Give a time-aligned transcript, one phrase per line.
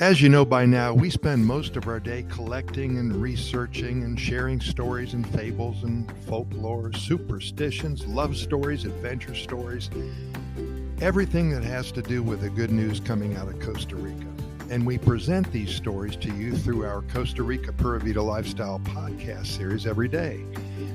[0.00, 4.18] As you know by now, we spend most of our day collecting and researching and
[4.18, 9.90] sharing stories and fables and folklore, superstitions, love stories, adventure stories,
[11.00, 14.28] everything that has to do with the good news coming out of Costa Rica.
[14.70, 19.46] And we present these stories to you through our Costa Rica Pura Vida Lifestyle podcast
[19.46, 20.44] series every day.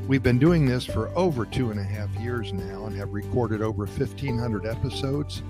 [0.08, 3.62] We've been doing this for over two and a half years now and have recorded
[3.62, 5.44] over 1,500 episodes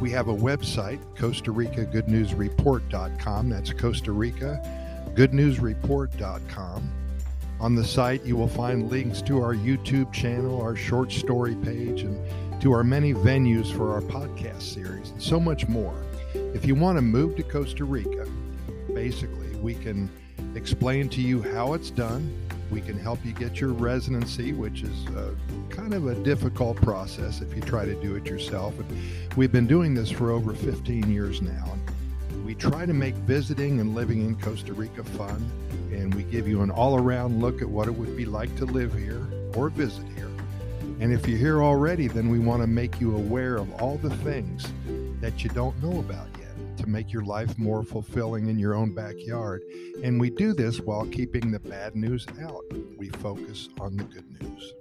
[0.00, 3.48] we have a website, Costa Rica Good News Report.com.
[3.48, 4.60] That's Costa Rica
[5.14, 6.90] Good News Report.com.
[7.60, 12.02] On the site, you will find links to our YouTube channel, our short story page,
[12.02, 12.18] and
[12.62, 15.94] to our many venues for our podcast series, and so much more.
[16.32, 18.26] If you want to move to Costa Rica,
[18.94, 20.10] basically, we can
[20.54, 22.34] explain to you how it's done,
[22.70, 25.34] we can help you get your residency, which is uh,
[25.68, 28.78] kind of a difficult process if you try to do it yourself.
[28.78, 31.76] And we've been doing this for over 15 years now.
[32.44, 35.50] We try to make visiting and living in Costa Rica fun,
[35.92, 38.64] and we give you an all around look at what it would be like to
[38.64, 40.30] live here or visit here.
[41.00, 44.14] And if you're here already, then we want to make you aware of all the
[44.16, 44.66] things
[45.20, 46.29] that you don't know about
[46.90, 49.62] make your life more fulfilling in your own backyard.
[50.02, 52.64] And we do this while keeping the bad news out.
[52.96, 54.72] We focus on the good news.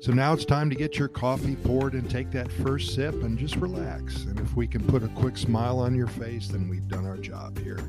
[0.00, 3.36] So now it's time to get your coffee poured and take that first sip and
[3.36, 4.24] just relax.
[4.24, 7.16] And if we can put a quick smile on your face, then we've done our
[7.16, 7.80] job here.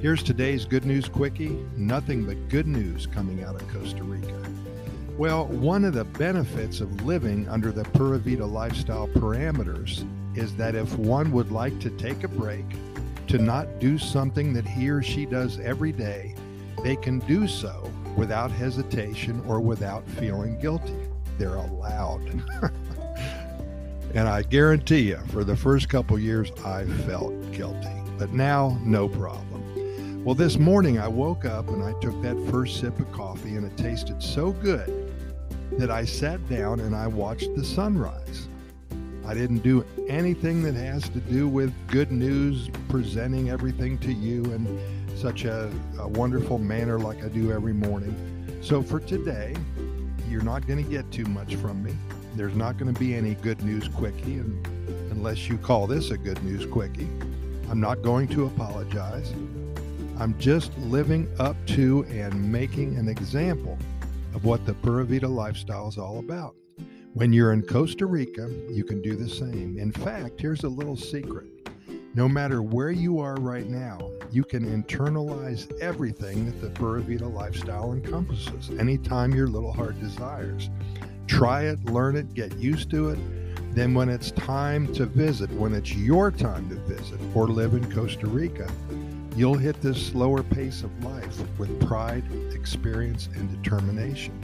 [0.00, 4.34] Here's today's Good News Quickie nothing but good news coming out of Costa Rica.
[5.16, 10.04] Well, one of the benefits of living under the Pura Vida lifestyle parameters
[10.36, 12.64] is that if one would like to take a break,
[13.28, 16.34] to not do something that he or she does every day,
[16.82, 20.94] they can do so without hesitation or without feeling guilty.
[21.38, 22.22] They're allowed.
[24.14, 27.88] and I guarantee you, for the first couple years, I felt guilty.
[28.18, 30.24] But now, no problem.
[30.24, 33.66] Well, this morning I woke up and I took that first sip of coffee, and
[33.66, 35.12] it tasted so good
[35.72, 38.48] that I sat down and I watched the sunrise.
[39.26, 44.44] I didn't do anything that has to do with good news, presenting everything to you
[44.44, 48.14] in such a, a wonderful manner like I do every morning.
[48.60, 49.54] So for today,
[50.28, 51.94] you're not going to get too much from me.
[52.34, 54.66] There's not going to be any good news quickie, and
[55.10, 57.08] unless you call this a good news quickie.
[57.70, 59.32] I'm not going to apologize.
[60.18, 63.78] I'm just living up to and making an example
[64.34, 66.54] of what the Pura Vida lifestyle is all about.
[67.14, 69.78] When you're in Costa Rica, you can do the same.
[69.78, 71.46] In fact, here's a little secret.
[72.16, 77.28] No matter where you are right now, you can internalize everything that the Pura Vida
[77.28, 80.70] lifestyle encompasses anytime your little heart desires.
[81.28, 83.18] Try it, learn it, get used to it.
[83.76, 87.92] Then, when it's time to visit, when it's your time to visit or live in
[87.92, 88.68] Costa Rica,
[89.36, 94.36] you'll hit this slower pace of life with pride, experience, and determination.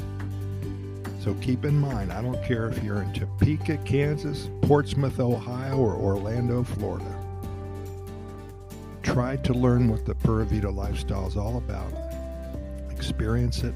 [1.21, 5.93] So keep in mind, I don't care if you're in Topeka, Kansas, Portsmouth, Ohio, or
[5.93, 7.15] Orlando, Florida.
[9.03, 11.93] Try to learn what the Pura Vida lifestyle is all about.
[12.91, 13.75] Experience it,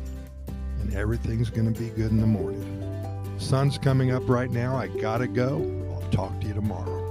[0.81, 2.65] and everything's going to be good in the morning.
[3.37, 4.75] Sun's coming up right now.
[4.75, 5.59] I got to go.
[5.93, 7.04] I'll talk to you tomorrow.